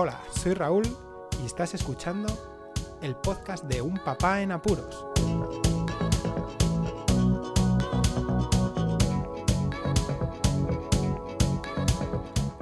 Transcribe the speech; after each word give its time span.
Hola, 0.00 0.20
soy 0.30 0.54
Raúl 0.54 0.84
y 1.42 1.46
estás 1.46 1.74
escuchando 1.74 2.28
el 3.02 3.16
podcast 3.16 3.64
de 3.64 3.82
Un 3.82 3.98
Papá 3.98 4.42
en 4.42 4.52
Apuros. 4.52 5.04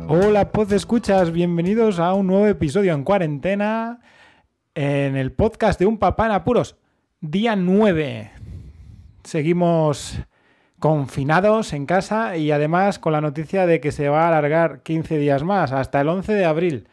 Hola, 0.08 0.50
pod 0.50 0.72
escuchas, 0.72 1.30
bienvenidos 1.30 1.98
a 1.98 2.14
un 2.14 2.26
nuevo 2.26 2.46
episodio 2.46 2.94
en 2.94 3.04
cuarentena 3.04 4.00
en 4.74 5.14
el 5.14 5.30
podcast 5.30 5.78
de 5.78 5.84
Un 5.84 5.98
Papá 5.98 6.24
en 6.24 6.32
Apuros, 6.32 6.76
día 7.20 7.54
9. 7.54 8.30
Seguimos 9.24 10.18
confinados 10.78 11.74
en 11.74 11.84
casa 11.84 12.38
y 12.38 12.50
además 12.50 12.98
con 12.98 13.12
la 13.12 13.20
noticia 13.20 13.66
de 13.66 13.82
que 13.82 13.92
se 13.92 14.08
va 14.08 14.24
a 14.24 14.28
alargar 14.28 14.82
15 14.82 15.18
días 15.18 15.42
más, 15.42 15.72
hasta 15.72 16.00
el 16.00 16.08
11 16.08 16.32
de 16.32 16.44
abril. 16.46 16.88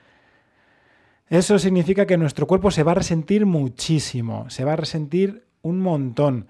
Eso 1.33 1.57
significa 1.57 2.05
que 2.05 2.15
nuestro 2.15 2.45
cuerpo 2.45 2.69
se 2.69 2.83
va 2.83 2.91
a 2.91 2.95
resentir 2.95 3.47
muchísimo, 3.47 4.47
se 4.51 4.65
va 4.65 4.73
a 4.73 4.75
resentir 4.75 5.47
un 5.63 5.79
montón. 5.79 6.45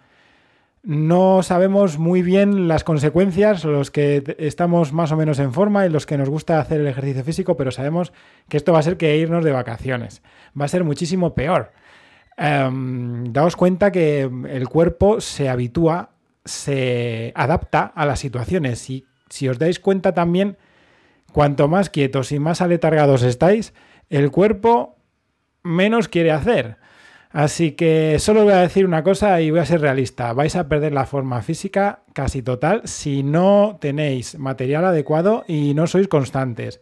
No 0.84 1.42
sabemos 1.42 1.98
muy 1.98 2.22
bien 2.22 2.68
las 2.68 2.84
consecuencias, 2.84 3.64
los 3.64 3.92
que 3.92 4.36
estamos 4.40 4.92
más 4.92 5.14
o 5.14 5.16
menos 5.16 5.40
en 5.40 5.54
forma 5.54 5.86
y 5.86 5.90
los 5.90 6.06
que 6.06 6.18
nos 6.18 6.28
gusta 6.28 6.60
hacer 6.60 6.82
el 6.82 6.88
ejercicio 6.88 7.24
físico, 7.24 7.56
pero 7.56 7.72
sabemos 7.72 8.12
que 8.50 8.58
esto 8.58 8.74
va 8.74 8.80
a 8.80 8.84
ser 8.84 8.98
que 8.98 9.16
irnos 9.16 9.46
de 9.46 9.54
vacaciones. 9.54 10.22
Va 10.60 10.66
a 10.66 10.68
ser 10.68 10.84
muchísimo 10.84 11.34
peor. 11.34 11.72
Em, 12.36 13.32
daos 13.32 13.56
cuenta 13.56 13.90
que 13.90 14.30
el 14.50 14.68
cuerpo 14.68 15.22
se 15.22 15.48
habitúa, 15.48 16.10
se 16.44 17.32
adapta 17.36 17.86
a 17.96 18.06
las 18.06 18.20
situaciones 18.20 18.90
y 18.90 19.06
si 19.30 19.48
os 19.48 19.60
dais 19.60 19.80
cuenta 19.80 20.14
también, 20.14 20.58
cuanto 21.32 21.70
más 21.70 21.90
quietos 21.90 22.34
y 22.34 22.40
más 22.40 22.60
aletargados 22.60 23.24
estáis, 23.24 23.74
el 24.10 24.32
cuerpo 24.32 24.98
menos 25.64 26.08
quiere 26.08 26.32
hacer. 26.32 26.78
Así 27.34 27.72
que 27.72 28.20
solo 28.20 28.44
voy 28.44 28.54
a 28.54 28.62
decir 28.62 28.86
una 28.86 29.04
cosa 29.04 29.42
y 29.42 29.50
voy 29.50 29.60
a 29.60 29.66
ser 29.66 29.82
realista. 29.82 30.34
Vais 30.34 30.56
a 30.56 30.70
perder 30.70 30.94
la 30.94 31.08
forma 31.08 31.42
física 31.42 32.04
casi 32.14 32.44
total 32.44 32.84
si 32.86 33.24
no 33.24 33.80
tenéis 33.82 34.38
material 34.38 34.86
adecuado 34.86 35.44
y 35.48 35.74
no 35.74 35.88
sois 35.88 36.08
constantes. 36.08 36.80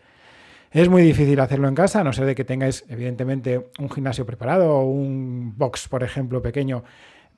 Es 0.72 0.90
muy 0.90 1.04
difícil 1.04 1.40
hacerlo 1.40 1.70
en 1.70 1.76
casa, 1.76 2.02
a 2.02 2.04
no 2.04 2.12
ser 2.12 2.26
de 2.26 2.36
que 2.36 2.44
tengáis, 2.44 2.86
evidentemente, 2.90 3.72
un 3.80 3.90
gimnasio 3.90 4.26
preparado 4.26 4.74
o 4.74 4.84
un 4.84 5.54
box, 5.58 5.88
por 5.88 6.04
ejemplo, 6.04 6.42
pequeño, 6.42 6.84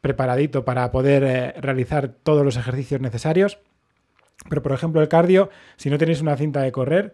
preparadito 0.02 0.66
para 0.66 0.92
poder 0.92 1.23
eh, 1.23 1.54
realizar 1.59 2.09
todos 2.09 2.44
los 2.44 2.58
ejercicios 2.58 3.02
necesarios. 3.02 3.59
Pero, 4.50 4.61
por 4.61 4.72
ejemplo, 4.72 5.02
el 5.02 5.08
cardio, 5.08 5.50
si 5.78 5.89
no 5.89 5.98
tenéis 5.98 6.22
una 6.22 6.36
cinta 6.36 6.61
de 6.61 6.72
correr, 6.72 7.14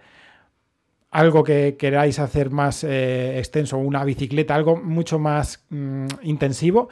algo 1.12 1.44
que 1.44 1.76
queráis 1.78 2.20
hacer 2.20 2.52
más 2.52 2.84
eh, 2.84 3.40
extenso, 3.40 3.78
una 3.78 4.04
bicicleta, 4.04 4.56
algo 4.56 4.78
mucho 4.78 5.20
más 5.20 5.66
mm, 5.70 6.06
intensivo, 6.22 6.90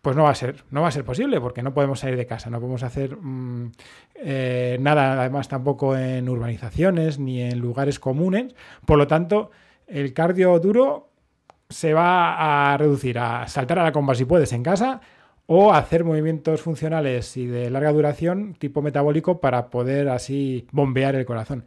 pues 0.00 0.16
no 0.16 0.22
va 0.22 0.30
a 0.30 0.34
ser, 0.34 0.64
no 0.70 0.82
va 0.82 0.88
a 0.88 0.92
ser 0.92 1.04
posible 1.04 1.40
porque 1.40 1.62
no 1.62 1.74
podemos 1.74 2.00
salir 2.00 2.16
de 2.16 2.26
casa, 2.26 2.48
no 2.48 2.58
podemos 2.60 2.82
hacer 2.84 3.16
mm, 3.16 3.72
eh, 4.14 4.78
nada, 4.80 5.20
además 5.20 5.48
tampoco 5.48 5.96
en 5.96 6.28
urbanizaciones 6.28 7.18
ni 7.18 7.42
en 7.42 7.58
lugares 7.58 7.98
comunes. 7.98 8.54
Por 8.86 8.98
lo 8.98 9.06
tanto, 9.06 9.50
el 9.86 10.12
cardio 10.12 10.58
duro 10.60 11.10
se 11.68 11.92
va 11.92 12.72
a 12.72 12.76
reducir 12.76 13.18
a 13.18 13.48
saltar 13.48 13.78
a 13.80 13.82
la 13.82 13.92
comba 13.92 14.14
si 14.14 14.24
puedes 14.24 14.52
en 14.52 14.62
casa 14.62 15.00
o 15.46 15.72
hacer 15.72 16.04
movimientos 16.04 16.60
funcionales 16.62 17.36
y 17.36 17.46
de 17.46 17.70
larga 17.70 17.92
duración 17.92 18.54
tipo 18.54 18.82
metabólico 18.82 19.40
para 19.40 19.70
poder 19.70 20.08
así 20.08 20.66
bombear 20.72 21.14
el 21.14 21.26
corazón. 21.26 21.64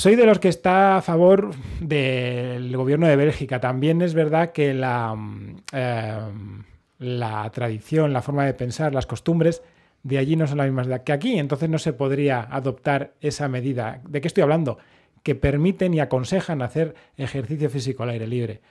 Soy 0.00 0.16
de 0.16 0.24
los 0.24 0.38
que 0.38 0.48
está 0.48 0.96
a 0.96 1.02
favor 1.02 1.50
del 1.78 2.74
gobierno 2.74 3.06
de 3.06 3.16
Bélgica. 3.16 3.60
También 3.60 4.00
es 4.00 4.14
verdad 4.14 4.50
que 4.52 4.72
la, 4.72 5.14
mm, 5.14 5.56
em, 5.72 6.64
la 7.00 7.50
tradición, 7.50 8.14
la 8.14 8.22
forma 8.22 8.46
de 8.46 8.54
pensar, 8.54 8.94
las 8.94 9.04
costumbres 9.04 9.62
de 10.02 10.16
allí 10.16 10.36
no 10.36 10.46
son 10.46 10.56
las 10.56 10.68
mismas 10.68 11.00
que 11.00 11.12
aquí. 11.12 11.38
Entonces 11.38 11.68
no 11.68 11.76
se 11.76 11.92
podría 11.92 12.40
adoptar 12.50 13.12
esa 13.20 13.46
medida. 13.48 14.00
¿De 14.08 14.22
qué 14.22 14.28
estoy 14.28 14.42
hablando? 14.42 14.78
Que 15.22 15.34
permiten 15.34 15.92
y 15.92 16.00
aconsejan 16.00 16.62
hacer 16.62 16.94
ejercicio 17.18 17.68
físico 17.68 18.02
al 18.02 18.08
aire 18.08 18.26
libre. 18.26 18.62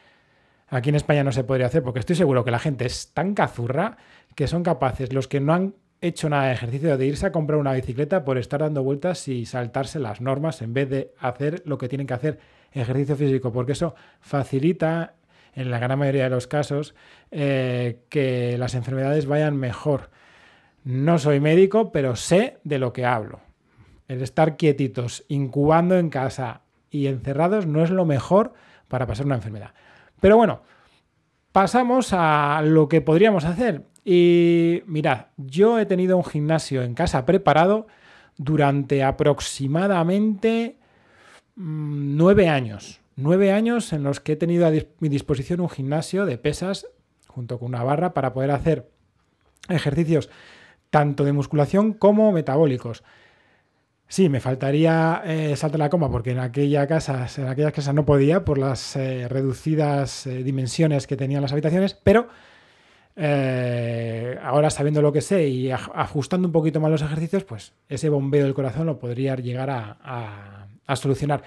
Aquí 0.67 0.89
en 0.89 0.95
España 0.95 1.23
no 1.23 1.31
se 1.31 1.43
podría 1.43 1.67
hacer 1.67 1.83
porque 1.83 1.99
estoy 1.99 2.15
seguro 2.15 2.43
que 2.43 2.49
la 2.49 2.57
gente 2.57 2.87
es 2.87 3.13
tan 3.13 3.35
cazurra 3.35 3.97
que 4.33 4.47
son 4.47 4.63
capaces, 4.63 5.13
los 5.13 5.27
que 5.27 5.41
no 5.41 5.53
han 5.53 5.75
hecho 6.01 6.29
nada 6.29 6.47
de 6.47 6.53
ejercicio 6.53 6.97
de 6.97 7.05
irse 7.05 7.25
a 7.25 7.31
comprar 7.31 7.59
una 7.59 7.73
bicicleta 7.73 8.23
por 8.23 8.37
estar 8.37 8.61
dando 8.61 8.83
vueltas 8.83 9.27
y 9.27 9.45
saltarse 9.45 9.99
las 9.99 10.21
normas 10.21 10.61
en 10.61 10.73
vez 10.73 10.89
de 10.89 11.13
hacer 11.19 11.61
lo 11.65 11.77
que 11.77 11.89
tienen 11.89 12.07
que 12.07 12.13
hacer, 12.13 12.39
ejercicio 12.71 13.15
físico, 13.15 13.51
porque 13.51 13.73
eso 13.73 13.95
facilita 14.21 15.15
en 15.53 15.71
la 15.71 15.79
gran 15.79 15.99
mayoría 15.99 16.23
de 16.23 16.29
los 16.29 16.47
casos 16.47 16.95
eh, 17.31 17.99
que 18.09 18.57
las 18.57 18.75
enfermedades 18.75 19.25
vayan 19.25 19.57
mejor. 19.57 20.09
No 20.83 21.19
soy 21.19 21.39
médico, 21.39 21.91
pero 21.91 22.15
sé 22.15 22.57
de 22.63 22.79
lo 22.79 22.93
que 22.93 23.05
hablo. 23.05 23.41
El 24.07 24.21
estar 24.21 24.57
quietitos, 24.57 25.25
incubando 25.27 25.97
en 25.97 26.09
casa 26.09 26.61
y 26.89 27.07
encerrados 27.07 27.67
no 27.67 27.83
es 27.83 27.89
lo 27.89 28.05
mejor 28.05 28.53
para 28.87 29.05
pasar 29.05 29.25
una 29.25 29.35
enfermedad. 29.35 29.73
Pero 30.19 30.37
bueno, 30.37 30.61
pasamos 31.51 32.13
a 32.13 32.61
lo 32.63 32.87
que 32.87 33.01
podríamos 33.01 33.45
hacer. 33.45 33.83
Y 34.05 34.81
mirad, 34.85 35.27
yo 35.37 35.79
he 35.79 35.85
tenido 35.85 36.17
un 36.17 36.23
gimnasio 36.23 36.81
en 36.81 36.93
casa 36.93 37.25
preparado 37.25 37.87
durante 38.37 39.03
aproximadamente 39.03 40.77
mm, 41.55 42.17
nueve 42.17 42.49
años. 42.49 43.01
Nueve 43.15 43.51
años 43.51 43.91
en 43.91 44.03
los 44.03 44.19
que 44.19 44.33
he 44.33 44.37
tenido 44.37 44.65
a 44.65 44.71
mi 44.99 45.09
disposición 45.09 45.59
un 45.59 45.69
gimnasio 45.69 46.25
de 46.25 46.37
pesas 46.37 46.87
junto 47.27 47.59
con 47.59 47.67
una 47.69 47.83
barra 47.83 48.13
para 48.13 48.33
poder 48.33 48.51
hacer 48.51 48.89
ejercicios 49.67 50.29
tanto 50.89 51.23
de 51.23 51.33
musculación 51.33 51.93
como 51.93 52.31
metabólicos. 52.31 53.03
Sí, 54.19 54.27
me 54.27 54.41
faltaría 54.41 55.21
eh, 55.23 55.55
la 55.77 55.89
coma 55.89 56.11
porque 56.11 56.31
en, 56.31 56.39
aquella 56.39 56.85
casa, 56.87 57.25
en 57.37 57.47
aquellas 57.47 57.71
casas 57.71 57.95
no 57.95 58.03
podía 58.03 58.43
por 58.43 58.57
las 58.57 58.97
eh, 58.97 59.29
reducidas 59.29 60.27
eh, 60.27 60.43
dimensiones 60.43 61.07
que 61.07 61.15
tenían 61.15 61.41
las 61.41 61.53
habitaciones, 61.53 61.93
pero 61.93 62.27
eh, 63.15 64.37
ahora 64.43 64.71
sabiendo 64.71 65.01
lo 65.01 65.13
que 65.13 65.21
sé 65.21 65.47
y 65.47 65.71
ajustando 65.71 66.49
un 66.49 66.51
poquito 66.51 66.81
más 66.81 66.91
los 66.91 67.01
ejercicios, 67.01 67.45
pues 67.45 67.71
ese 67.87 68.09
bombeo 68.09 68.43
del 68.43 68.53
corazón 68.53 68.87
lo 68.87 68.99
podría 68.99 69.37
llegar 69.37 69.69
a, 69.69 70.67
solucionar. 70.97 71.41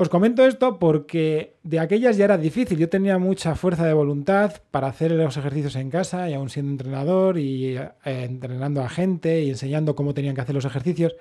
Os 0.00 0.08
comento 0.08 0.46
esto 0.46 0.78
porque 0.78 1.56
de 1.62 1.78
aquellas 1.78 2.16
ya 2.16 2.24
era 2.24 2.38
difícil. 2.38 2.78
Yo 2.78 2.88
tenía 2.88 3.18
mucha 3.18 3.54
fuerza 3.54 3.84
de 3.84 3.92
voluntad 3.92 4.62
para 4.70 4.86
hacer 4.86 5.10
los 5.10 5.36
ejercicios 5.36 5.76
en 5.76 5.90
casa 5.90 6.30
y 6.30 6.32
aún 6.32 6.48
siendo 6.48 6.72
entrenador 6.72 7.36
y 7.36 7.76
eh, 7.76 7.90
entrenando 8.06 8.80
a 8.80 8.88
gente 8.88 9.42
y 9.42 9.50
enseñando 9.50 9.94
cómo 9.94 10.14
tenían 10.14 10.34
que 10.34 10.40
hacer 10.40 10.54
los 10.54 10.64
ejercicios. 10.64 11.16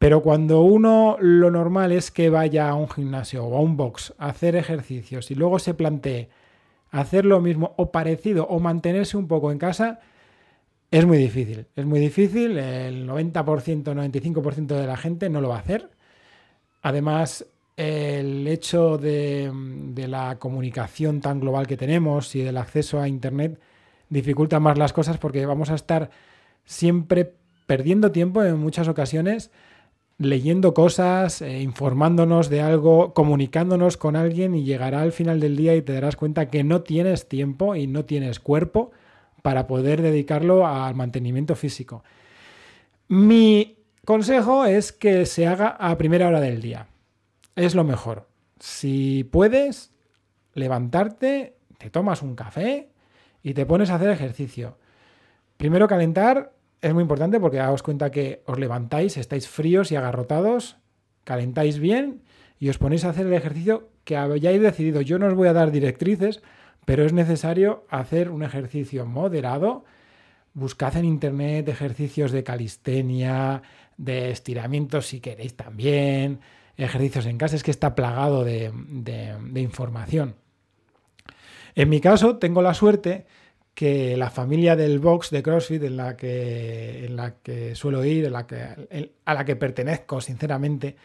Pero 0.00 0.20
cuando 0.20 0.62
uno 0.62 1.16
lo 1.20 1.52
normal 1.52 1.92
es 1.92 2.10
que 2.10 2.28
vaya 2.28 2.68
a 2.68 2.74
un 2.74 2.88
gimnasio 2.88 3.44
o 3.44 3.56
a 3.56 3.60
un 3.60 3.76
box 3.76 4.14
a 4.18 4.30
hacer 4.30 4.56
ejercicios 4.56 5.30
y 5.30 5.36
luego 5.36 5.60
se 5.60 5.72
plantee 5.72 6.28
hacer 6.90 7.24
lo 7.24 7.40
mismo 7.40 7.72
o 7.76 7.92
parecido 7.92 8.48
o 8.48 8.58
mantenerse 8.58 9.16
un 9.16 9.28
poco 9.28 9.52
en 9.52 9.58
casa 9.58 10.00
es 10.90 11.06
muy 11.06 11.18
difícil. 11.18 11.66
Es 11.76 11.86
muy 11.86 12.00
difícil, 12.00 12.58
el 12.58 13.08
90%, 13.08 13.84
95% 13.84 14.66
de 14.74 14.86
la 14.88 14.96
gente 14.96 15.30
no 15.30 15.40
lo 15.40 15.50
va 15.50 15.58
a 15.58 15.60
hacer. 15.60 15.88
Además, 16.82 17.46
el 17.76 18.46
hecho 18.48 18.96
de, 18.98 19.52
la 20.08 20.38
comunicación 20.38 21.20
tan 21.20 21.40
global 21.40 21.66
que 21.66 21.76
tenemos 21.76 22.34
y 22.34 22.42
del 22.42 22.56
acceso 22.56 23.00
a 23.00 23.08
Internet 23.08 23.60
dificulta 24.08 24.60
más 24.60 24.78
las 24.78 24.92
cosas 24.92 25.18
porque 25.18 25.44
vamos 25.46 25.70
a 25.70 25.74
estar 25.74 26.10
siempre 26.64 27.34
perdiendo 27.66 28.12
tiempo 28.12 28.42
en 28.42 28.58
muchas 28.58 28.88
ocasiones 28.88 29.50
leyendo 30.18 30.72
cosas, 30.72 31.42
eh, 31.42 31.60
informándonos 31.60 32.48
de 32.48 32.62
algo, 32.62 33.12
comunicándonos 33.12 33.96
con 33.96 34.16
alguien 34.16 34.54
y 34.54 34.64
llegará 34.64 35.02
al 35.02 35.12
final 35.12 35.40
del 35.40 35.56
día 35.56 35.76
y 35.76 35.82
te 35.82 35.92
darás 35.92 36.16
cuenta 36.16 36.48
que 36.48 36.64
no 36.64 36.82
tienes 36.82 37.28
tiempo 37.28 37.76
y 37.76 37.86
no 37.86 38.04
tienes 38.06 38.40
cuerpo 38.40 38.92
para 39.42 39.66
poder 39.66 40.00
dedicarlo 40.00 40.66
al 40.66 40.94
mantenimiento 40.94 41.54
físico. 41.54 42.02
Mi 43.08 43.76
consejo 44.04 44.64
es 44.64 44.92
que 44.92 45.26
se 45.26 45.46
haga 45.46 45.68
a 45.68 45.98
primera 45.98 46.28
hora 46.28 46.40
del 46.40 46.62
día. 46.62 46.86
Es 47.56 47.74
lo 47.74 47.84
mejor. 47.84 48.28
Si 48.60 49.24
puedes 49.24 49.90
levantarte, 50.52 51.56
te 51.78 51.90
tomas 51.90 52.22
un 52.22 52.36
café 52.36 52.90
y 53.42 53.54
te 53.54 53.64
pones 53.64 53.90
a 53.90 53.94
hacer 53.94 54.10
ejercicio. 54.10 54.78
Primero 55.56 55.88
calentar 55.88 56.52
es 56.82 56.92
muy 56.92 57.02
importante 57.02 57.40
porque 57.40 57.56
daos 57.56 57.82
cuenta 57.82 58.10
que 58.10 58.42
os 58.44 58.58
levantáis, 58.58 59.16
estáis 59.16 59.48
fríos 59.48 59.90
y 59.90 59.96
agarrotados, 59.96 60.76
calentáis 61.24 61.78
bien 61.78 62.22
y 62.58 62.68
os 62.68 62.76
ponéis 62.76 63.04
a 63.04 63.10
hacer 63.10 63.26
el 63.26 63.32
ejercicio 63.32 63.88
que 64.04 64.18
hayáis 64.18 64.60
decidido. 64.60 65.00
Yo 65.00 65.18
no 65.18 65.26
os 65.26 65.34
voy 65.34 65.48
a 65.48 65.54
dar 65.54 65.70
directrices, 65.70 66.42
pero 66.84 67.06
es 67.06 67.14
necesario 67.14 67.86
hacer 67.88 68.30
un 68.30 68.42
ejercicio 68.42 69.06
moderado. 69.06 69.84
Buscad 70.52 70.96
en 70.96 71.06
internet 71.06 71.68
ejercicios 71.68 72.32
de 72.32 72.44
calistenia, 72.44 73.62
de 73.96 74.30
estiramientos 74.30 75.06
si 75.06 75.20
queréis 75.20 75.56
también, 75.56 76.40
ejercicios 76.76 77.26
en 77.26 77.38
casa, 77.38 77.56
es 77.56 77.62
que 77.62 77.70
está 77.70 77.94
plagado 77.94 78.44
de, 78.44 78.72
información. 79.54 80.36
En 81.74 81.88
mi 81.88 82.00
caso, 82.00 82.36
tengo 82.38 82.62
la 82.62 82.74
suerte 82.74 83.26
que 83.74 84.16
la 84.16 84.30
familia 84.30 84.76
del 84.76 84.98
box 84.98 85.30
de 85.30 85.42
CrossFit 85.42 85.82
en 85.82 85.96
la 85.98 86.16
que, 86.16 87.04
en 87.04 87.16
la 87.16 87.34
que 87.42 87.74
suelo 87.74 88.04
ir, 88.04 88.24
en 88.24 88.32
la 88.32 88.46
que, 88.46 89.10
a 89.24 89.34
la 89.34 89.44
que 89.44 89.56
pertenezco, 89.56 90.20
sinceramente, 90.20 90.96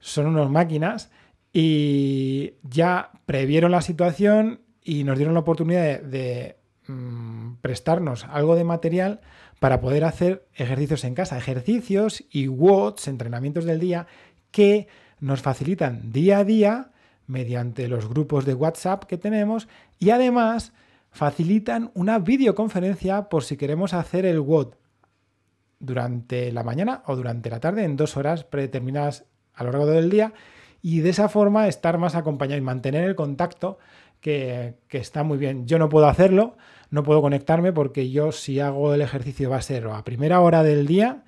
son 0.00 0.26
unos 0.26 0.50
máquinas 0.50 1.10
y 1.52 2.54
ya 2.62 3.10
previeron 3.26 3.70
la 3.70 3.82
situación 3.82 4.60
y 4.82 5.04
nos 5.04 5.16
dieron 5.16 5.34
la 5.34 5.40
oportunidad 5.40 6.00
de, 6.00 6.56
mm, 6.86 7.56
prestarnos 7.60 8.24
algo 8.24 8.56
de 8.56 8.64
material 8.64 9.20
para 9.60 9.80
poder 9.80 10.04
hacer 10.04 10.46
ejercicios 10.54 11.04
en 11.04 11.14
casa, 11.14 11.36
ejercicios 11.36 12.24
y 12.30 12.48
WODs, 12.48 13.08
entrenamientos 13.08 13.64
del 13.64 13.80
día, 13.80 14.06
que 14.50 14.88
nos 15.20 15.42
facilitan 15.42 16.12
día 16.12 16.38
a 16.38 16.44
día 16.44 16.90
mediante 17.26 17.88
los 17.88 18.08
grupos 18.08 18.44
de 18.44 18.54
WhatsApp 18.54 19.04
que 19.04 19.18
tenemos 19.18 19.68
y 19.98 20.10
además 20.10 20.72
facilitan 21.10 21.90
una 21.94 22.18
videoconferencia 22.18 23.28
por 23.28 23.44
si 23.44 23.56
queremos 23.56 23.94
hacer 23.94 24.24
el 24.26 24.40
WOD 24.40 24.74
durante 25.80 26.52
la 26.52 26.64
mañana 26.64 27.02
o 27.06 27.16
durante 27.16 27.50
la 27.50 27.60
tarde 27.60 27.84
en 27.84 27.96
dos 27.96 28.16
horas 28.16 28.44
predeterminadas 28.44 29.24
a 29.54 29.64
lo 29.64 29.72
largo 29.72 29.86
del 29.86 30.10
día 30.10 30.32
y 30.82 31.00
de 31.00 31.10
esa 31.10 31.28
forma 31.28 31.68
estar 31.68 31.98
más 31.98 32.14
acompañado 32.14 32.58
y 32.58 32.62
mantener 32.62 33.04
el 33.04 33.14
contacto 33.14 33.78
que, 34.20 34.74
que 34.88 34.98
está 34.98 35.22
muy 35.22 35.38
bien. 35.38 35.66
Yo 35.66 35.78
no 35.78 35.88
puedo 35.88 36.06
hacerlo, 36.08 36.56
no 36.90 37.02
puedo 37.02 37.20
conectarme 37.20 37.72
porque 37.72 38.10
yo 38.10 38.32
si 38.32 38.60
hago 38.60 38.94
el 38.94 39.02
ejercicio 39.02 39.50
va 39.50 39.56
a 39.56 39.62
ser 39.62 39.86
a 39.86 40.04
primera 40.04 40.40
hora 40.40 40.62
del 40.62 40.86
día 40.86 41.24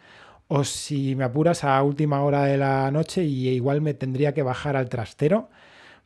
o 0.53 0.65
si 0.65 1.15
me 1.15 1.23
apuras 1.23 1.63
a 1.63 1.81
última 1.81 2.23
hora 2.25 2.45
de 2.45 2.57
la 2.57 2.91
noche 2.91 3.23
y 3.23 3.49
igual 3.51 3.81
me 3.81 3.95
tendría 3.95 4.35
que 4.35 4.43
bajar 4.43 4.75
al 4.75 4.89
trastero 4.89 5.49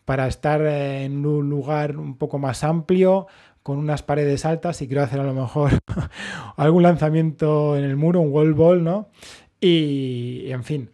para 0.04 0.26
estar 0.26 0.60
en 0.60 1.24
un 1.24 1.48
lugar 1.48 1.96
un 1.96 2.18
poco 2.18 2.38
más 2.38 2.62
amplio, 2.62 3.26
con 3.62 3.78
unas 3.78 4.02
paredes 4.02 4.44
altas 4.44 4.82
y 4.82 4.86
quiero 4.86 5.02
hacer 5.02 5.18
a 5.20 5.24
lo 5.24 5.32
mejor 5.32 5.70
algún 6.58 6.82
lanzamiento 6.82 7.74
en 7.78 7.84
el 7.84 7.96
muro, 7.96 8.20
un 8.20 8.30
wall 8.30 8.52
ball, 8.52 8.84
¿no? 8.84 9.08
Y, 9.62 10.50
en 10.50 10.62
fin, 10.62 10.90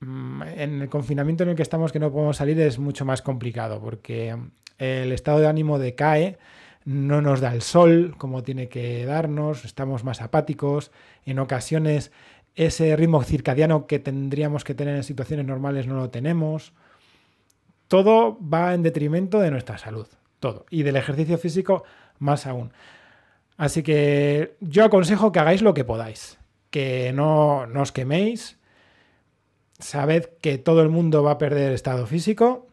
mm, 0.00 0.42
en 0.56 0.80
el 0.80 0.88
confinamiento 0.88 1.42
en 1.42 1.50
el 1.50 1.56
que 1.56 1.62
estamos 1.62 1.92
que 1.92 1.98
no 1.98 2.10
podemos 2.10 2.38
salir 2.38 2.58
es 2.58 2.78
mucho 2.78 3.04
más 3.04 3.20
complicado 3.20 3.82
porque 3.82 4.34
el 4.78 5.12
estado 5.12 5.40
de 5.40 5.46
ánimo 5.46 5.78
decae 5.78 6.38
no 6.86 7.20
nos 7.20 7.42
da 7.42 7.52
el 7.52 7.60
sol 7.60 8.14
como 8.16 8.42
tiene 8.42 8.70
que 8.70 9.04
darnos, 9.04 9.66
estamos 9.66 10.04
más 10.04 10.22
apáticos, 10.22 10.90
en 11.26 11.38
ocasiones 11.38 12.12
ese 12.58 12.96
ritmo 12.96 13.22
circadiano 13.22 13.86
que 13.86 14.00
tendríamos 14.00 14.64
que 14.64 14.74
tener 14.74 14.96
en 14.96 15.04
situaciones 15.04 15.46
normales 15.46 15.86
no 15.86 15.94
lo 15.94 16.10
tenemos. 16.10 16.72
Todo 17.86 18.36
va 18.42 18.74
en 18.74 18.82
detrimento 18.82 19.38
de 19.38 19.52
nuestra 19.52 19.78
salud, 19.78 20.08
todo. 20.40 20.66
Y 20.68 20.82
del 20.82 20.96
ejercicio 20.96 21.38
físico 21.38 21.84
más 22.18 22.46
aún. 22.46 22.72
Así 23.56 23.84
que 23.84 24.56
yo 24.60 24.84
aconsejo 24.84 25.30
que 25.30 25.38
hagáis 25.38 25.62
lo 25.62 25.72
que 25.72 25.84
podáis, 25.84 26.38
que 26.70 27.12
no, 27.12 27.66
no 27.66 27.82
os 27.82 27.92
queméis. 27.92 28.58
Sabed 29.78 30.24
que 30.40 30.58
todo 30.58 30.82
el 30.82 30.88
mundo 30.88 31.22
va 31.22 31.32
a 31.32 31.38
perder 31.38 31.72
estado 31.72 32.08
físico, 32.08 32.66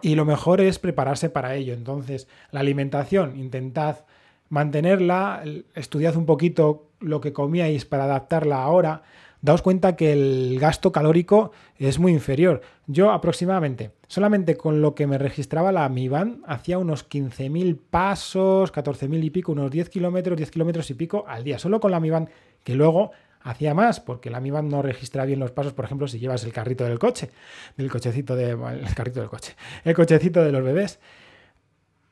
y 0.00 0.14
lo 0.14 0.24
mejor 0.24 0.60
es 0.60 0.78
prepararse 0.78 1.28
para 1.28 1.56
ello. 1.56 1.74
Entonces, 1.74 2.28
la 2.52 2.60
alimentación, 2.60 3.36
intentad 3.36 4.04
mantenerla, 4.48 5.42
estudiad 5.74 6.16
un 6.16 6.24
poquito 6.24 6.91
lo 7.02 7.20
que 7.20 7.32
comíais 7.32 7.84
para 7.84 8.04
adaptarla 8.04 8.62
ahora. 8.62 9.02
Daos 9.42 9.60
cuenta 9.60 9.96
que 9.96 10.12
el 10.12 10.58
gasto 10.60 10.92
calórico 10.92 11.50
es 11.76 11.98
muy 11.98 12.12
inferior. 12.12 12.60
Yo 12.86 13.10
aproximadamente, 13.10 13.90
solamente 14.06 14.56
con 14.56 14.80
lo 14.80 14.94
que 14.94 15.08
me 15.08 15.18
registraba 15.18 15.72
la 15.72 15.88
Mi 15.88 16.06
Band, 16.06 16.44
hacía 16.46 16.78
unos 16.78 17.08
15.000 17.08 17.76
pasos, 17.90 18.72
14.000 18.72 19.24
y 19.24 19.30
pico, 19.30 19.50
unos 19.50 19.70
10 19.70 19.88
kilómetros, 19.88 20.36
10 20.36 20.50
kilómetros 20.50 20.90
y 20.90 20.94
pico 20.94 21.24
al 21.26 21.42
día, 21.42 21.58
solo 21.58 21.80
con 21.80 21.90
la 21.90 21.98
Mi 21.98 22.10
Band, 22.10 22.28
que 22.62 22.76
luego 22.76 23.10
hacía 23.42 23.74
más, 23.74 23.98
porque 23.98 24.30
la 24.30 24.40
Mi 24.40 24.52
Band 24.52 24.70
no 24.70 24.80
registra 24.80 25.24
bien 25.24 25.40
los 25.40 25.50
pasos, 25.50 25.72
por 25.72 25.84
ejemplo, 25.84 26.06
si 26.06 26.20
llevas 26.20 26.44
el 26.44 26.52
carrito 26.52 26.84
del 26.84 27.00
coche, 27.00 27.30
del 27.76 27.90
cochecito 27.90 28.36
de. 28.36 28.50
el 28.50 28.94
carrito 28.94 29.18
del 29.18 29.28
coche, 29.28 29.56
el 29.84 29.94
cochecito 29.94 30.42
de 30.44 30.52
los 30.52 30.62
bebés. 30.62 31.00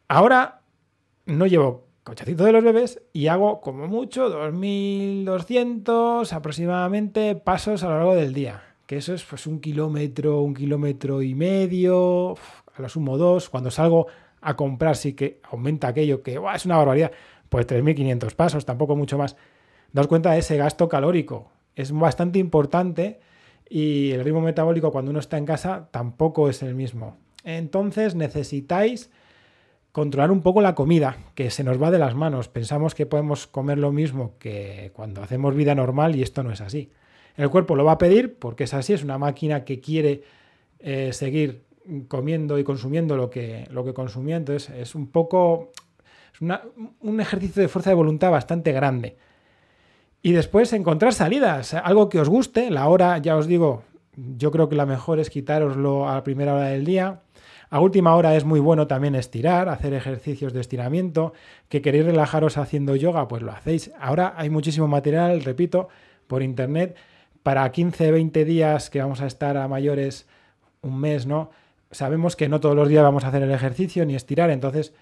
Ahora 0.08 0.62
no 1.26 1.46
llevo 1.46 1.89
cochecito 2.10 2.42
de 2.44 2.50
los 2.50 2.64
bebés 2.64 3.00
y 3.12 3.28
hago 3.28 3.60
como 3.60 3.86
mucho 3.86 4.28
2.200 4.36 6.32
aproximadamente 6.32 7.36
pasos 7.36 7.84
a 7.84 7.88
lo 7.88 7.94
largo 7.98 8.16
del 8.16 8.34
día. 8.34 8.64
Que 8.86 8.96
eso 8.96 9.14
es 9.14 9.22
pues 9.22 9.46
un 9.46 9.60
kilómetro, 9.60 10.40
un 10.40 10.52
kilómetro 10.52 11.22
y 11.22 11.36
medio, 11.36 12.32
a 12.32 12.82
lo 12.82 12.88
sumo 12.88 13.16
dos. 13.16 13.48
Cuando 13.48 13.70
salgo 13.70 14.08
a 14.40 14.56
comprar 14.56 14.96
sí 14.96 15.12
que 15.12 15.40
aumenta 15.52 15.86
aquello 15.86 16.20
que 16.24 16.40
es 16.52 16.66
una 16.66 16.78
barbaridad. 16.78 17.12
Pues 17.48 17.68
3.500 17.68 18.34
pasos, 18.34 18.66
tampoco 18.66 18.96
mucho 18.96 19.16
más 19.16 19.36
daos 19.92 20.08
cuenta 20.08 20.32
de 20.32 20.40
ese 20.40 20.56
gasto 20.56 20.88
calórico. 20.88 21.52
Es 21.76 21.92
bastante 21.92 22.40
importante 22.40 23.20
y 23.68 24.10
el 24.10 24.24
ritmo 24.24 24.40
metabólico 24.40 24.90
cuando 24.90 25.12
uno 25.12 25.20
está 25.20 25.38
en 25.38 25.46
casa 25.46 25.86
tampoco 25.92 26.48
es 26.48 26.64
el 26.64 26.74
mismo. 26.74 27.18
Entonces 27.44 28.16
necesitáis 28.16 29.10
controlar 29.92 30.30
un 30.30 30.42
poco 30.42 30.60
la 30.60 30.74
comida, 30.74 31.16
que 31.34 31.50
se 31.50 31.64
nos 31.64 31.82
va 31.82 31.90
de 31.90 31.98
las 31.98 32.14
manos. 32.14 32.48
Pensamos 32.48 32.94
que 32.94 33.06
podemos 33.06 33.46
comer 33.46 33.78
lo 33.78 33.92
mismo 33.92 34.34
que 34.38 34.92
cuando 34.94 35.22
hacemos 35.22 35.54
vida 35.54 35.74
normal 35.74 36.16
y 36.16 36.22
esto 36.22 36.42
no 36.42 36.52
es 36.52 36.60
así. 36.60 36.90
El 37.36 37.50
cuerpo 37.50 37.74
lo 37.76 37.84
va 37.84 37.92
a 37.92 37.98
pedir 37.98 38.38
porque 38.38 38.64
es 38.64 38.74
así, 38.74 38.92
es 38.92 39.02
una 39.02 39.18
máquina 39.18 39.64
que 39.64 39.80
quiere 39.80 40.22
eh, 40.78 41.12
seguir 41.12 41.64
comiendo 42.08 42.58
y 42.58 42.64
consumiendo 42.64 43.16
lo 43.16 43.30
que, 43.30 43.66
lo 43.70 43.84
que 43.84 43.94
consumía. 43.94 44.36
Entonces 44.36 44.70
es 44.70 44.94
un 44.94 45.08
poco, 45.08 45.70
es 46.32 46.40
un 46.40 47.20
ejercicio 47.20 47.62
de 47.62 47.68
fuerza 47.68 47.90
de 47.90 47.96
voluntad 47.96 48.30
bastante 48.30 48.72
grande. 48.72 49.16
Y 50.22 50.32
después 50.32 50.72
encontrar 50.72 51.14
salidas, 51.14 51.74
algo 51.74 52.08
que 52.08 52.20
os 52.20 52.28
guste. 52.28 52.70
La 52.70 52.88
hora, 52.88 53.16
ya 53.18 53.36
os 53.36 53.46
digo, 53.46 53.84
yo 54.16 54.50
creo 54.50 54.68
que 54.68 54.76
la 54.76 54.84
mejor 54.84 55.18
es 55.18 55.30
quitároslo 55.30 56.08
a 56.08 56.14
la 56.14 56.24
primera 56.24 56.54
hora 56.54 56.66
del 56.66 56.84
día. 56.84 57.22
A 57.70 57.78
última 57.80 58.16
hora 58.16 58.34
es 58.34 58.44
muy 58.44 58.58
bueno 58.58 58.88
también 58.88 59.14
estirar, 59.14 59.68
hacer 59.68 59.94
ejercicios 59.94 60.52
de 60.52 60.60
estiramiento. 60.60 61.32
Que 61.68 61.80
queréis 61.80 62.04
relajaros 62.04 62.58
haciendo 62.58 62.96
yoga, 62.96 63.28
pues 63.28 63.42
lo 63.42 63.52
hacéis. 63.52 63.92
Ahora 64.00 64.34
hay 64.36 64.50
muchísimo 64.50 64.88
material, 64.88 65.44
repito, 65.44 65.88
por 66.26 66.42
internet. 66.42 66.96
Para 67.44 67.70
15, 67.70 68.10
20 68.10 68.44
días 68.44 68.90
que 68.90 69.00
vamos 69.00 69.20
a 69.20 69.26
estar 69.26 69.56
a 69.56 69.68
mayores, 69.68 70.26
un 70.82 70.98
mes, 70.98 71.26
¿no? 71.26 71.50
Sabemos 71.92 72.34
que 72.34 72.48
no 72.48 72.58
todos 72.58 72.74
los 72.74 72.88
días 72.88 73.04
vamos 73.04 73.24
a 73.24 73.28
hacer 73.28 73.44
el 73.44 73.52
ejercicio 73.52 74.04
ni 74.04 74.16
estirar, 74.16 74.50
entonces, 74.50 74.92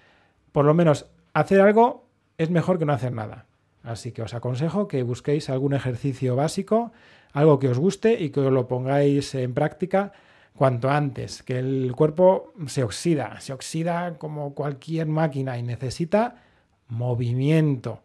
por 0.51 0.65
lo 0.65 0.73
menos, 0.73 1.07
hacer 1.33 1.61
algo 1.61 2.05
es 2.37 2.51
mejor 2.51 2.77
que 2.77 2.85
no 2.85 2.93
hacer 2.93 3.13
nada. 3.13 3.47
Así 3.83 4.11
que 4.11 4.21
os 4.21 4.33
aconsejo 4.35 4.87
que 4.87 5.01
busquéis 5.01 5.49
algún 5.49 5.73
ejercicio 5.73 6.35
básico, 6.35 6.91
algo 7.33 7.57
que 7.57 7.69
os 7.69 7.79
guste 7.79 8.21
y 8.21 8.29
que 8.29 8.41
os 8.41 8.51
lo 8.51 8.67
pongáis 8.67 9.33
en 9.33 9.53
práctica 9.53 10.13
cuanto 10.55 10.89
antes, 10.89 11.43
que 11.43 11.59
el 11.59 11.93
cuerpo 11.95 12.53
se 12.67 12.83
oxida, 12.83 13.39
se 13.39 13.53
oxida 13.53 14.17
como 14.17 14.53
cualquier 14.53 15.07
máquina 15.07 15.57
y 15.57 15.63
necesita 15.63 16.43
movimiento. 16.87 18.01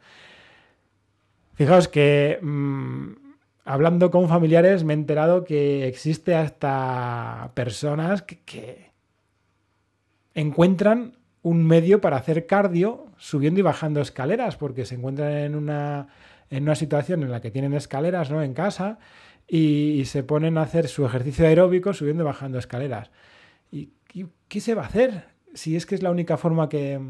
Fijaos 1.54 1.88
que 1.88 2.38
mm, 2.40 3.12
hablando 3.64 4.10
con 4.10 4.28
familiares 4.28 4.84
me 4.84 4.92
he 4.92 4.96
enterado 4.96 5.44
que 5.44 5.88
existe 5.88 6.34
hasta 6.34 7.50
personas 7.54 8.22
que 8.22 8.90
encuentran 10.34 11.16
un 11.42 11.64
medio 11.66 12.00
para 12.00 12.16
hacer 12.16 12.46
cardio 12.46 13.06
subiendo 13.18 13.60
y 13.60 13.62
bajando 13.62 14.00
escaleras, 14.00 14.56
porque 14.56 14.86
se 14.86 14.96
encuentran 14.96 15.32
en 15.32 15.54
una, 15.54 16.08
en 16.50 16.64
una 16.64 16.74
situación 16.74 17.22
en 17.22 17.30
la 17.30 17.40
que 17.40 17.50
tienen 17.50 17.74
escaleras 17.74 18.30
¿no? 18.30 18.42
en 18.42 18.54
casa 18.54 18.98
y, 19.46 20.04
se 20.06 20.22
ponen 20.22 20.58
a 20.58 20.62
hacer 20.62 20.88
su 20.88 21.04
ejercicio 21.04 21.46
aeróbico 21.46 21.92
subiendo 21.92 22.22
y 22.22 22.26
bajando 22.26 22.58
escaleras. 22.58 23.10
¿Y 23.70 23.90
qué, 24.48 24.60
se 24.60 24.74
va 24.74 24.82
a 24.82 24.86
hacer? 24.86 25.24
Si 25.54 25.76
es 25.76 25.86
que 25.86 25.94
es 25.94 26.02
la 26.02 26.10
única 26.10 26.36
forma 26.36 26.68
que, 26.68 27.00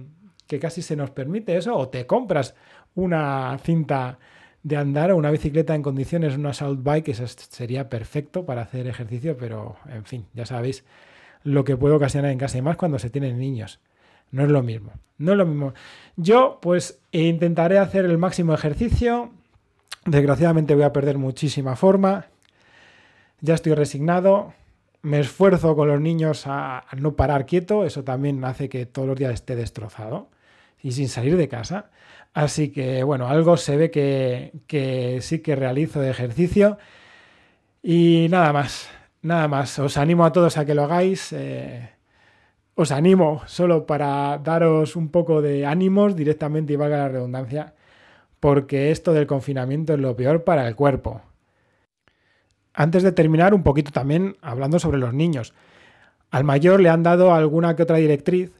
que 0.46 0.58
casi 0.58 0.82
se 0.82 0.96
nos 0.96 1.10
permite 1.10 1.56
eso, 1.56 1.76
o 1.76 1.88
te 1.88 2.06
compras 2.06 2.54
una 2.94 3.56
cinta 3.62 4.18
de 4.62 4.76
andar 4.76 5.12
o 5.12 5.16
una 5.16 5.30
bicicleta 5.30 5.74
en 5.74 5.82
condiciones, 5.82 6.36
una 6.36 6.50
assault 6.50 6.82
bike, 6.82 7.08
eso 7.08 7.26
sería 7.26 7.88
perfecto 7.88 8.46
para 8.46 8.62
hacer 8.62 8.86
ejercicio, 8.86 9.36
pero 9.36 9.76
en 9.88 10.04
fin, 10.04 10.26
ya 10.32 10.46
sabéis 10.46 10.84
lo 11.42 11.64
que 11.64 11.76
puede 11.76 11.94
ocasionar 11.94 12.30
en 12.30 12.38
casa 12.38 12.58
y 12.58 12.62
más 12.62 12.76
cuando 12.76 12.98
se 12.98 13.10
tienen 13.10 13.38
niños. 13.38 13.80
No 14.30 14.42
es 14.42 14.48
lo 14.50 14.62
mismo. 14.62 14.92
No 15.18 15.32
es 15.32 15.38
lo 15.38 15.46
mismo. 15.46 15.74
Yo, 16.16 16.58
pues, 16.60 17.00
intentaré 17.12 17.78
hacer 17.78 18.04
el 18.04 18.18
máximo 18.18 18.54
ejercicio. 18.54 19.30
Desgraciadamente 20.06 20.74
voy 20.74 20.84
a 20.84 20.92
perder 20.92 21.18
muchísima 21.18 21.76
forma. 21.76 22.26
Ya 23.40 23.54
estoy 23.54 23.74
resignado. 23.74 24.54
Me 25.02 25.20
esfuerzo 25.20 25.76
con 25.76 25.88
los 25.88 26.00
niños 26.00 26.44
a, 26.46 26.84
no 26.96 27.14
parar 27.14 27.46
quieto. 27.46 27.84
Eso 27.84 28.04
también 28.04 28.44
hace 28.44 28.68
que 28.68 28.86
todos 28.86 29.08
los 29.08 29.18
días 29.18 29.32
esté 29.34 29.56
destrozado 29.56 30.28
y 30.82 30.92
sin 30.92 31.08
salir 31.08 31.36
de 31.36 31.48
casa. 31.48 31.90
Así 32.34 32.70
que, 32.70 33.02
bueno, 33.04 33.28
algo 33.28 33.56
se 33.56 33.76
ve 33.76 33.90
que, 33.90 35.18
sí 35.22 35.38
que 35.40 35.56
realizo 35.56 36.00
de 36.00 36.10
ejercicio. 36.10 36.78
Y 37.82 38.28
nada 38.30 38.52
más. 38.52 38.88
nada 39.22 39.48
más, 39.48 39.78
os 39.78 39.96
animo 39.96 40.24
a 40.24 40.32
todos 40.32 40.58
a 40.58 40.64
que 40.64 40.74
lo 40.74 40.84
hagáis. 40.84 41.32
Eh, 41.32 41.90
os 42.74 42.90
animo 42.90 43.42
solo 43.46 43.86
para 43.86 44.38
daros 44.38 44.96
un 44.96 45.08
poco 45.08 45.40
de 45.40 45.64
ánimos 45.64 46.16
directamente 46.16 46.72
y 46.72 46.76
valga 46.76 46.98
la 46.98 47.08
redundancia, 47.08 47.74
porque 48.44 48.90
esto 48.90 49.14
del 49.14 49.26
confinamiento 49.26 49.94
es 49.94 50.00
lo 50.00 50.14
peor 50.16 50.44
para 50.44 50.68
el 50.68 50.76
cuerpo. 50.76 51.22
Antes 52.74 53.02
de 53.02 53.10
terminar, 53.10 53.54
un 53.54 53.62
poquito 53.62 53.90
también 53.90 54.36
hablando 54.42 54.78
sobre 54.78 54.98
los 54.98 55.14
niños. 55.14 55.54
Al 56.30 56.44
mayor 56.44 56.80
le 56.80 56.90
han 56.90 57.02
dado 57.02 57.32
alguna 57.32 57.74
que 57.74 57.84
otra 57.84 57.96
directriz 57.96 58.52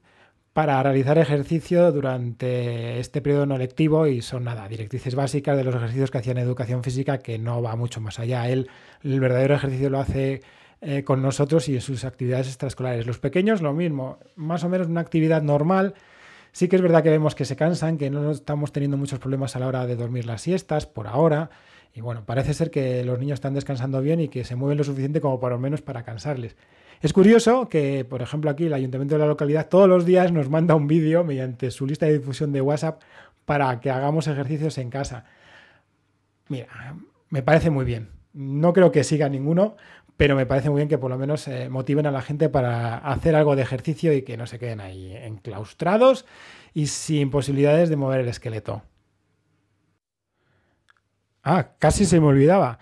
para 0.54 0.82
realizar 0.82 1.18
ejercicio 1.18 1.92
durante 1.92 2.98
este 2.98 3.20
periodo 3.20 3.44
no 3.44 3.58
lectivo 3.58 4.06
y 4.06 4.22
son 4.22 4.44
nada, 4.44 4.66
directrices 4.68 5.14
básicas 5.14 5.54
de 5.54 5.64
los 5.64 5.74
ejercicios 5.74 6.10
que 6.10 6.16
hacían 6.16 6.38
educación 6.38 6.82
física 6.82 7.18
que 7.18 7.38
no 7.38 7.60
va 7.60 7.76
mucho 7.76 8.00
más 8.00 8.18
allá. 8.18 8.48
Él, 8.48 8.70
el 9.02 9.20
verdadero 9.20 9.54
ejercicio 9.54 9.90
lo 9.90 10.00
hace 10.00 10.40
eh, 10.80 11.04
con 11.04 11.20
nosotros 11.20 11.68
y 11.68 11.74
en 11.74 11.82
sus 11.82 12.06
actividades 12.06 12.46
extraescolares. 12.46 13.06
Los 13.06 13.18
pequeños 13.18 13.60
lo 13.60 13.74
mismo, 13.74 14.16
más 14.34 14.64
o 14.64 14.70
menos 14.70 14.86
una 14.86 15.02
actividad 15.02 15.42
normal. 15.42 15.92
Sí 16.54 16.68
que 16.68 16.76
es 16.76 16.82
verdad 16.82 17.02
que 17.02 17.11
vemos 17.11 17.34
que 17.34 17.44
se 17.44 17.56
cansan, 17.56 17.99
que 17.99 18.11
no 18.11 18.30
estamos 18.30 18.70
teniendo 18.70 18.96
muchos 18.96 19.18
problemas 19.18 19.56
a 19.56 19.58
la 19.58 19.66
hora 19.66 19.87
de 19.87 19.96
dormir 19.96 20.25
las 20.25 20.40
siestas 20.40 20.87
por 20.87 21.08
ahora. 21.08 21.50
Y 21.92 22.00
bueno, 22.00 22.25
parece 22.25 22.54
ser 22.54 22.70
que 22.70 23.02
los 23.02 23.18
niños 23.18 23.38
están 23.38 23.54
descansando 23.54 24.00
bien 24.00 24.20
y 24.20 24.28
que 24.28 24.44
se 24.44 24.54
mueven 24.54 24.78
lo 24.78 24.84
suficiente 24.84 25.20
como 25.20 25.40
por 25.40 25.50
lo 25.50 25.58
menos 25.58 25.82
para 25.82 26.04
cansarles. 26.04 26.56
Es 27.00 27.12
curioso 27.12 27.68
que, 27.68 28.04
por 28.04 28.23
ejemplo, 28.23 28.52
aquí 28.52 28.66
el 28.66 28.73
ayuntamiento 28.73 29.16
de 29.16 29.23
la 29.23 29.26
localidad 29.26 29.68
todos 29.68 29.88
los 29.88 30.06
días 30.06 30.30
nos 30.30 30.49
manda 30.49 30.76
un 30.76 30.87
vídeo 30.87 31.25
mediante 31.25 31.73
su 31.73 31.88
lista 31.88 32.06
de 32.06 32.18
difusión 32.20 32.52
de 32.52 32.61
WhatsApp 32.61 33.02
para 33.46 33.80
que 33.80 33.90
hagamos 33.90 34.28
ejercicios 34.28 34.78
en 34.78 34.90
casa. 34.90 35.25
Mira, 36.49 36.68
me 37.30 37.42
parece 37.42 37.70
muy 37.70 37.84
bien. 37.84 38.11
No 38.32 38.73
creo 38.73 38.92
que 38.92 39.02
siga 39.02 39.28
ninguno, 39.28 39.76
pero 40.16 40.37
me 40.37 40.47
parece 40.47 40.71
muy 40.71 40.78
bien 40.78 40.88
que 40.88 40.99
por 40.99 41.11
lo 41.11 41.18
menos 41.18 41.49
eh, 41.49 41.68
motiven 41.68 42.06
a 42.06 42.12
la 42.12 42.23
gente 42.23 42.49
para 42.49 42.99
hacer 42.99 43.35
algo 43.35 43.56
de 43.56 43.62
ejercicio 43.62 44.12
y 44.12 44.23
que 44.23 44.37
no 44.37 44.47
se 44.47 44.59
queden 44.59 44.80
ahí 44.80 45.16
enclaustrados 45.16 46.25
y 46.73 46.87
sin 46.87 47.30
posibilidades 47.30 47.88
de 47.88 47.97
mover 47.97 48.21
el 48.21 48.28
esqueleto. 48.28 48.83
Ah, 51.42 51.71
casi 51.78 52.06
se 52.06 52.21
me 52.21 52.26
olvidaba. 52.26 52.78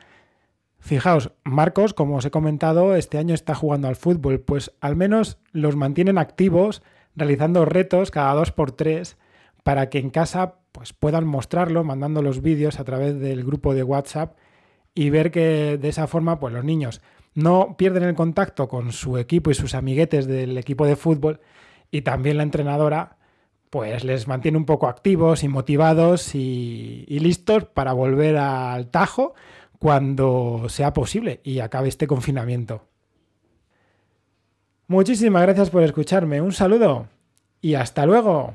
Fijaos, 0.78 1.32
Marcos, 1.44 1.94
como 1.94 2.16
os 2.16 2.24
he 2.24 2.30
comentado, 2.30 2.96
este 2.96 3.18
año 3.18 3.34
está 3.34 3.54
jugando 3.54 3.88
al 3.88 3.96
fútbol, 3.96 4.40
pues 4.40 4.72
al 4.80 4.96
menos 4.96 5.38
los 5.52 5.76
mantienen 5.76 6.18
activos, 6.18 6.82
realizando 7.14 7.64
retos 7.64 8.10
cada 8.10 8.34
dos 8.34 8.52
por 8.52 8.72
tres, 8.72 9.16
para 9.62 9.88
que 9.90 9.98
en 9.98 10.10
casa 10.10 10.56
pues, 10.72 10.92
puedan 10.92 11.26
mostrarlo, 11.26 11.84
mandando 11.84 12.20
los 12.20 12.42
vídeos 12.42 12.80
a 12.80 12.84
través 12.84 13.18
del 13.20 13.44
grupo 13.44 13.74
de 13.74 13.84
WhatsApp 13.84 14.36
y 14.94 15.10
ver 15.10 15.30
que 15.30 15.78
de 15.80 15.88
esa 15.88 16.06
forma 16.06 16.40
pues, 16.40 16.52
los 16.52 16.64
niños 16.64 17.00
no 17.34 17.76
pierden 17.76 18.04
el 18.04 18.14
contacto 18.14 18.68
con 18.68 18.92
su 18.92 19.18
equipo 19.18 19.50
y 19.50 19.54
sus 19.54 19.74
amiguetes 19.74 20.26
del 20.26 20.58
equipo 20.58 20.86
de 20.86 20.96
fútbol 20.96 21.40
y 21.90 22.02
también 22.02 22.36
la 22.36 22.42
entrenadora 22.42 23.16
pues 23.70 24.04
les 24.04 24.28
mantiene 24.28 24.58
un 24.58 24.66
poco 24.66 24.86
activos 24.86 25.42
y 25.42 25.48
motivados 25.48 26.34
y, 26.34 27.06
listos 27.08 27.64
para 27.64 27.94
volver 27.94 28.36
al 28.36 28.90
tajo 28.90 29.34
cuando 29.78 30.66
sea 30.68 30.92
posible 30.92 31.40
y 31.42 31.60
acabe 31.60 31.88
este 31.88 32.06
confinamiento. 32.06 32.86
Muchísimas 34.88 35.42
gracias 35.42 35.70
por 35.70 35.82
escucharme, 35.84 36.42
un 36.42 36.52
saludo 36.52 37.08
y 37.62 37.74
hasta 37.74 38.04
luego. 38.04 38.54